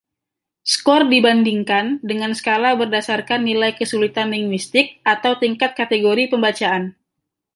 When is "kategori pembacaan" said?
5.79-6.83